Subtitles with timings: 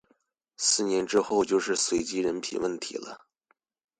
[0.57, 3.27] 四年之後就是隨機人品問題了